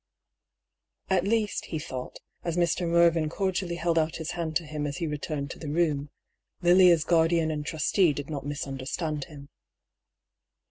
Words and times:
At 1.11 1.25
least, 1.27 1.65
he 1.65 1.77
thought, 1.77 2.17
as 2.43 2.57
Mr. 2.57 2.87
Mervyn 2.89 3.29
cordially 3.29 3.75
held 3.75 3.99
out 3.99 4.15
his 4.15 4.31
hand 4.31 4.55
to 4.55 4.65
him 4.65 4.87
as 4.87 4.97
he 4.97 5.05
returned 5.05 5.51
to 5.51 5.59
the 5.59 5.69
room, 5.69 6.09
Lilia's 6.63 7.03
guardiah 7.03 7.49
and 7.51 7.63
trustee 7.63 8.11
did 8.11 8.27
not 8.27 8.43
misunderstand 8.43 9.25
him. 9.25 9.49